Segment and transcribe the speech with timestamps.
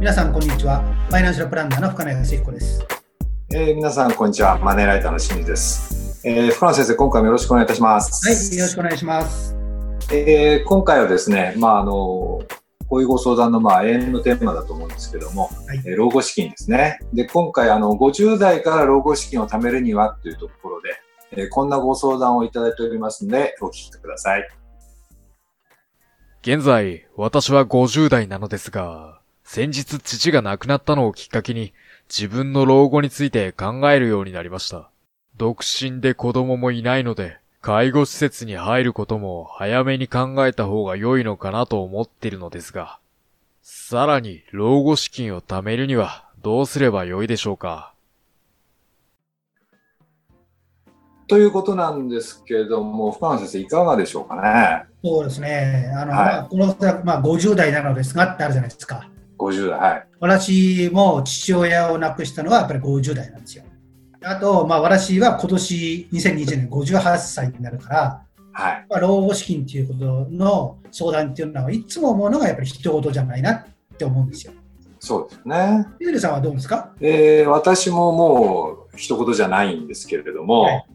[0.00, 0.80] 皆さんこんにちは。
[1.10, 2.82] ファイナンシャルプランナーの深野康彦です、
[3.52, 4.58] えー、皆さんこんにちは。
[4.58, 8.26] マネーライターの清水です、えー、深野先生今回もよろしくお願いいたします。
[8.26, 9.54] はいよろしくお願いします。
[10.10, 12.46] えー、今回はですねまああのこ
[12.92, 16.98] ういうご相談のまあ永遠のテーマだと思うんですけども、はい、えー、老後資金ですね。
[17.12, 20.88] で今回あの50代から老後資金を貯めるにはというところで、
[21.32, 24.48] えー、こんなご相談をいただいておりますのでお聞きください。
[26.42, 29.19] 現在、私は50代なのですが、
[29.52, 31.72] 先日父が亡くなったのをきっかけに、
[32.08, 34.90] 自分の老後について考えるようになりました。
[35.36, 43.00] 独身で子供もいないので、介護施設に入ることも早めに考えた方が良いのかなと思っているのですが、
[43.60, 47.92] さらに老後資金を貯めるにはどうすれば良いでしょうか？
[51.26, 54.84] ということなんですけれども、深野先生、いかがでしょうかね？
[55.02, 56.66] そうですね、あの、はい、まあ、この、
[57.04, 59.10] まあ、50代なのですがってあるじゃないですか。
[59.40, 60.06] 50代、はい。
[60.20, 63.64] 私も父親を亡くしたのはやっぱり50代なんですよ。
[64.22, 73.64] あと、まあ、私は今年2020年58歳になるから、はいまあ、老後資金っていうことの相談っていうのはいつも思うのがやっぱり一言じゃないなっ
[73.96, 74.52] て思うんですよ。
[74.98, 75.86] そうですね。
[75.98, 80.86] ゆずるさんはどうですか、えー、私ももう一言じゃないんですけれども、はい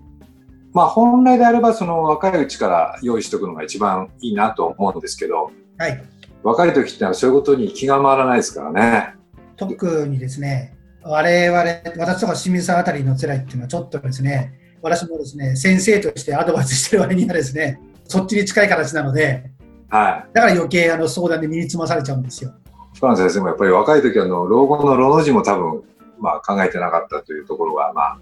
[0.76, 6.04] まあ、本来であればその若いうちから用意しておくのが一番いいなと思うんですけど、はい、
[6.46, 9.16] 若い時ってのはそういうことに気が回らないですからね。
[9.58, 11.60] 特にですね、我々、
[11.98, 19.50] 私とか清水さんあたりの辛いっていうのはちょっとですね、私もですね、先生としてアドバイスしてる割にはですね、そっちに近い形なので、
[19.90, 22.54] はい、だから余計あの相談で身につまされちゃうんですよ。
[22.94, 25.84] 深野先生もやっぱり若い時はの老後の老の字も多分、
[26.20, 28.20] まあ、考えてなかったというところが、まあ、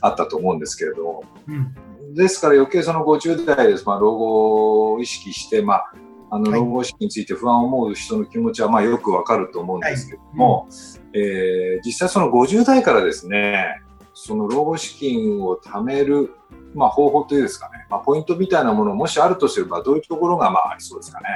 [0.00, 5.92] あったと思うんですけれども、うん、ですから余計その50代です、まあ、老後を意識して、まあ、
[6.36, 11.30] あの老後資金について不安を思う人の気持ちはまあよくわかると思うんですけども、はいうん、
[11.76, 13.80] えー、実際その50代からですね
[14.12, 16.34] その老後資金を貯める、
[16.74, 21.26] まあ、方法というですかね、まあ、ポイントみたいなものもしあるとすればどういうところがまあありそうですかね。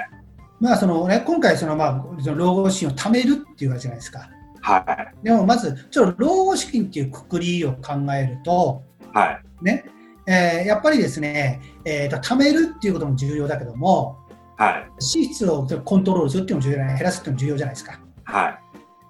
[0.61, 4.29] まあそのね、今回その、まあ、その老後資金を貯めるっていうわけじゃないですか。
[4.61, 4.79] は
[5.23, 8.83] い、でもまずちょっと老後資金っていうくくりを考えると、
[9.15, 9.87] はいね
[10.27, 14.19] えー、やっぱりですね、えーと、貯めるっていうことも重要だけども、
[14.61, 18.01] はい、支出をコントロールするっていうのも重要じゃない、減らすっていうのも重要じゃないですか。
[18.25, 18.59] はい、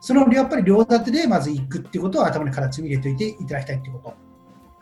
[0.00, 4.15] そのやっぱり両立てでまず行くっていうことを頭にから積み入れておいていただきたいっていうこと。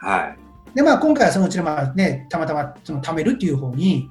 [0.06, 0.38] はい、
[0.74, 4.10] で、まあ、今回はそのうちの、まあね、たまたまその貯めるっていう方に、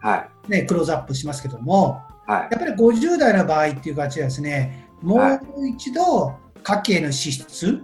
[0.00, 0.50] はい。
[0.50, 5.18] ね、クローズアップしますけども、はい、やっぱり50代の場合っていう形はですね、も
[5.56, 7.82] う一度家計の支出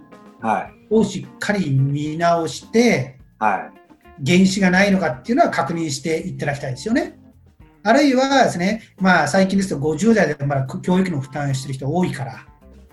[0.89, 3.71] をしっかり見直して、は
[4.21, 7.18] い、原資がないのかっていうのは確認していただきたいですよね。
[7.83, 12.45] あるいはですね、まあ、最近ですと50代でまだ教育の負担をしてる人多いから、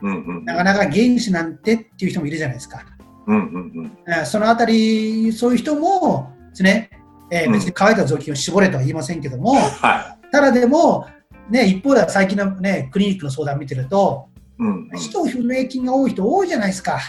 [0.02, 2.84] うんうん、なかなか原資なんてっていう人もいるじゃないですか。
[3.26, 6.90] うんうんうん、そのあたり、そういう人もですね、
[7.30, 11.08] えー、別に乾いた雑巾を絞れとは言いませんけども、うんはい、ただでも、
[11.50, 17.00] ね、一方では最近の、ね、クリニックの相談を見てると、うんうん、人不明金が多い人多いじゃないですか。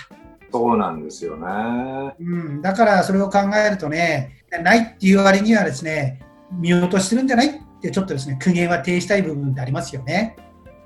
[0.52, 2.16] そうなんですよね。
[2.20, 6.22] うん、だからそれを考えるとね、ないっていう割にはですね、
[6.52, 10.36] 見落としてるんじゃないってちょっとですね、苦言は呈したい部分ってありますよね。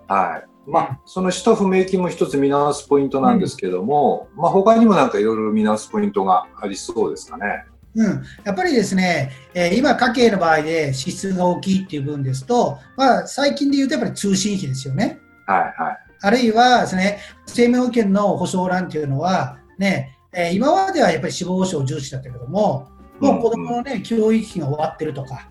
[0.07, 0.69] はい。
[0.69, 7.65] まあ、その使途不明金も一つ見直すポイントなんですけども、うん、まあ他にもなんかいろいろ見直すポイントがありそうですかね。
[7.95, 15.19] うん、やっぱりですね、えー、今、家計の場合で支出が大きいっていう部分ですと、まあ、最近で言うとやっぱり通信費ですよね。
[15.45, 15.97] はいはい。
[16.21, 22.87] あるいはですね、生命保険の保証欄っていうのは、ね、えー、今まではやっぱり死亡保障重視だったけども、
[23.19, 25.49] もう子供のね、教育費が終わってるとか、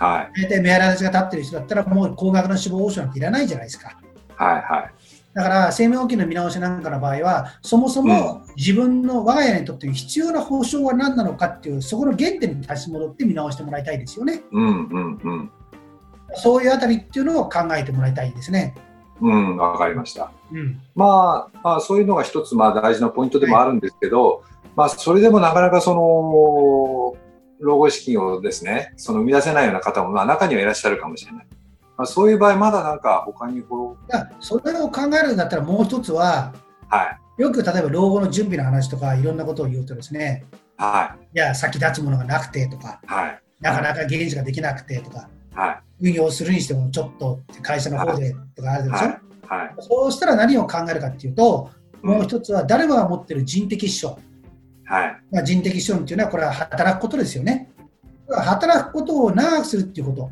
[0.00, 0.42] はい。
[0.42, 4.00] 大体目洗いが立ってる人だったら、もう高額な死亡保障なんていらないじゃないですか。
[4.36, 4.92] はいはい。
[5.34, 14.42] だから生命保険の見直しなんかの場合は、そもそも自分の我が家にとって必要な保障は何なのかっていう、そこの原点に立ち戻って見直してもらいたいですよね。
[14.50, 15.50] うんうんうん。
[16.34, 18.74] そういうあたりっていうのを考えてもらいたいですね。
[19.20, 20.32] うん、わかりました。
[20.50, 24.42] うん、まあ、まあ、そういうのが一つまあ大事なポイントでもあるんですけど、はい、
[24.76, 27.19] まあ、それでもなかなかその、
[27.60, 31.46] 老後資金をですね、その生み出せないような方もまあ中にはいらっしゃるかもしれない。
[31.96, 34.12] まあ、そういう場合、まだなんか他にこう。
[34.40, 36.54] それを考えるんだったらもう一つは、
[36.88, 40.44] はい、よく例えば老後の準備の話とかいろんなことを言うとですね、
[40.78, 49.10] はい、いや、先立つものがなくてとか、はい、なかなか原資ができなくてとか、はい、運用するにしてもちょっと会社の方でとかあるでしょ、はい。
[49.42, 51.70] はい、そうしたら何を考えるかっていうと、
[52.02, 54.18] もう一つは誰もが持ってる人的資本。
[54.90, 55.22] はい。
[55.30, 57.70] まあ、人的資本っていうのは、これは働くことですよね。
[58.28, 60.30] 働くことを長くするっていうこと。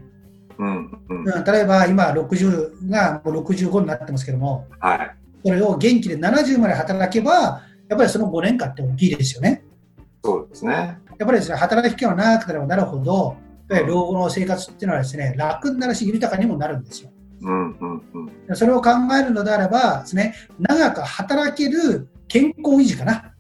[0.59, 5.17] うんうんうん、例えば今60がもう65になってますけども、はい。
[5.45, 9.63] それを元気で70まで働けば、やっぱりその5年間って大きいですよね。
[10.25, 10.99] そうですね。
[11.19, 13.37] やっぱりですね、働き期間が長くなればなるほど、
[13.87, 17.11] 老後の生活っていうのはですね、楽になるし、豊かにもなるんですよ。
[17.43, 18.03] うんうん
[18.49, 18.57] うん。
[18.57, 23.35] それを考えるのであればですね、長く働ける健康維持かな。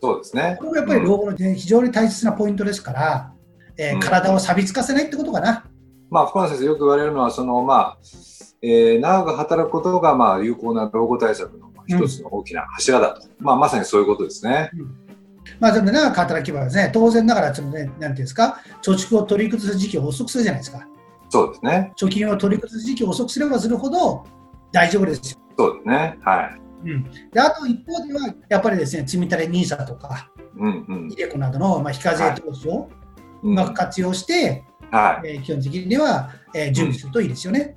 [0.00, 0.56] そうですね。
[0.58, 3.32] これがやっぱり老後のね非常に大切なポイントですから、
[3.78, 5.64] えーうん体を錆びつかせないってことかな。
[6.10, 7.98] まあ、福原先生よく言われるのは、その、まあ、
[8.62, 13.26] えー長く働くことが、まあ、有効な老後対策の一つの大きな柱だと。
[13.38, 14.70] まあ、まさにそういうことですね。
[15.60, 20.86] まあ、でも長く働けばですね、当然ながら、そのね、なんていうんですか、貯蓄を取り崩す時期を遅くするじゃないですか。
[21.28, 21.92] そうですね。
[21.96, 24.24] 貯金を取り崩す時期を遅くすればするほど
[24.72, 25.38] 大丈夫ですよ。
[25.58, 26.18] そうですね。
[26.22, 26.65] はい。
[26.86, 32.88] うん、であと一方では、やっぱりですね、積み立て NISA とか、うんうんイデコなどの、まあ、非課税投資を
[33.42, 33.48] う。
[33.48, 35.28] うんまく活用して、はい。
[35.28, 37.76] えー基本的には、えー準備するといいですよね。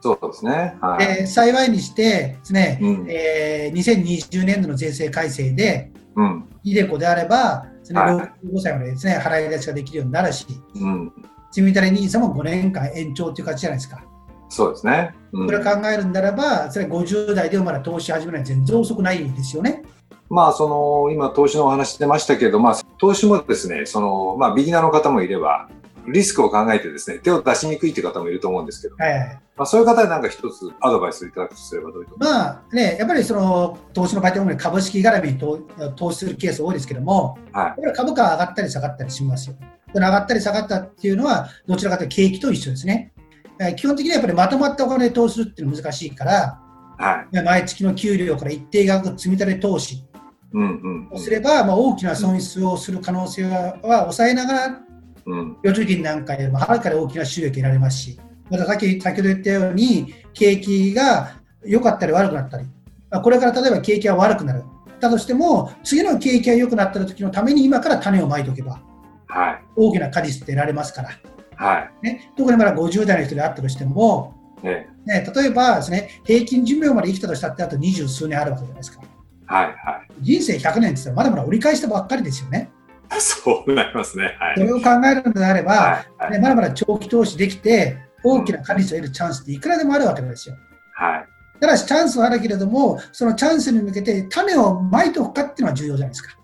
[0.00, 0.76] そうですね。
[0.80, 1.06] はい。
[1.06, 6.48] で幸いにしてですね、うんえー2020年度の税制改正で、うん。
[6.64, 11.12] イデコであれば、ですね、はい65歳までですね、払い出しができるようになるし、うん。
[11.50, 14.04] 積み立て NISA も5年間延長という形じゃないですか。
[14.48, 15.14] そうですね。
[15.32, 19.82] うんこれを考えるんならば、それ50代でもまだ投資始めるのは全然遅くないですよね。
[20.28, 25.68] まあ、その、今、投資のお話出ましたけど、まあ、投資もですね、その、まあ、ビギナーの方もいれば、
[26.08, 35.58] リスクを考えてですね、手を出しにくいという方もいると思うんですけど、はいはいまあ、そういう方になんか一つアドバイスをいただくとすればどういうとまあね、やっぱりその投資の場合って株式絡みに投
[35.96, 39.56] 投資するケース多いですけども、はいやっぱり株価は上がったり下がったりしますよ。
[39.94, 43.12] 上がったり下がったっていうのは、どちらかというと景気と一緒ですね。
[43.60, 46.60] えー基本的にはやっぱりまとまったお金で投資するっていうのは難しいから、
[46.98, 47.42] はい。
[47.42, 50.04] 毎月の給料から一定額積み立て投資
[50.52, 54.80] うんうんをすれば、まあ、大きな損失をする可能性はは抑えながら、
[55.26, 55.38] うん。
[55.38, 55.56] うん。
[55.64, 58.20] 預貯金なんかよりもはるかに大きな収益得られますし、
[58.50, 61.32] またさっき先ほど言ったように、景気が
[61.64, 62.64] 良かったり悪くなったり、
[63.10, 64.62] まあこれから例えば景気が悪くなる。
[65.00, 68.80] だとしても、次の景気が良くなった時のために今から種をまいておけば、
[69.26, 69.62] はい。
[69.76, 71.10] 大きな果実って得られますから、
[71.56, 72.04] はい。
[72.04, 74.88] ね、特にまだ50代の人であったとしても、ね。
[75.04, 79.02] ね、例えばです、ね、平均寿命まで生きたとしたってあと二十数年あるわけじゃないですか。
[79.46, 79.66] はい。
[79.66, 82.70] は人生100年って言ったらまだまだ折り返したばっかりですよね。
[83.16, 83.20] い。
[83.20, 84.36] そうなりますね。
[84.38, 84.54] はい。
[84.56, 86.22] それを考えるのであれば、はい。
[86.24, 86.40] はね、い。
[86.40, 90.56] まだまだ長期投資できて、大きな果実を得るチャンスっていくらでもあるわけですよ。
[90.94, 91.26] はい。
[91.60, 96.36] ただしチャンスはあるけれども、そのチャンスに向けて種をまいておくかっていうのは重要じゃないですか。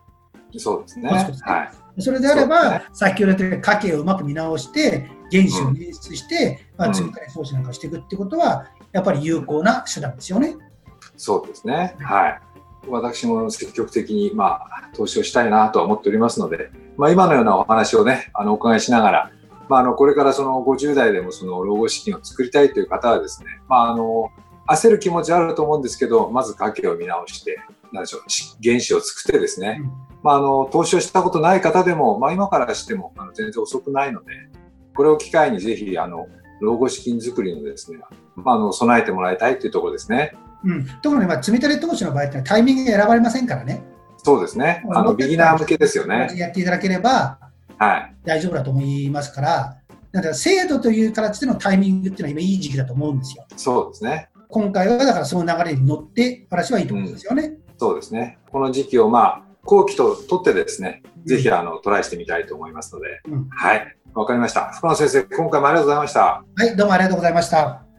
[0.59, 1.09] そうですね。
[1.11, 2.03] はい。
[2.03, 10.57] それであれば、で先ほど言った家計をうまく見直して、原資を捻出して、まあ、うん積み立て投資なんかをしていくってことは、やっぱり有効な手段ですよね。
[11.17, 11.97] そうですね。
[12.01, 12.41] はい。
[12.89, 19.31] 私も積極的に、まあ、投資をしたいなとは思っておりますので、まあ、今のようなお話をね、あの、お伺いしながら、
[19.69, 24.31] まあ、あの、これからその50代でもその老後資金を作りたいという方はですね、まあ、あの、
[24.69, 27.59] 焦る気持ちはあると思うんですけど、まず家計を見直して、
[27.93, 34.33] なんでしょう、し原資を作ってですね、うんまあ、あの、投資をしたことない方でも、まあ、今からしても、あの、全然遅くないので、
[34.95, 36.27] これを機会にぜひ、あの、
[36.61, 37.99] 老後資金作りのですね、
[38.37, 40.37] まあ、あの、備えてもらいたいというところですね。
[40.65, 43.83] うん、特にまあ積み立て投資の場合ってタイミングが選ばれませんからね。
[44.19, 44.85] そうですね。
[44.91, 46.33] あの、ビギナー向けですよね。
[46.37, 47.39] やっていただければ
[47.79, 48.15] はい。
[48.25, 49.77] 大丈夫だと思いますから、
[50.13, 53.45] だから制度という形でのタイミングっていうのは今いい時期だと思うんですよ。
[53.57, 54.29] そうですね。
[54.49, 57.55] 今回はだからその流れに乗って、私はいいと思うんですよね。
[57.77, 58.39] そうですね。
[58.53, 63.97] この時期を、まあ、後期ととってですね、ぜひ、あの、トライしてみたいと思いますので、うんはい。
[64.15, 64.73] わかりました。
[64.73, 66.21] 福野先生、今回もありがとうございました。
[66.21, 67.92] はい、どうもありがとうございました。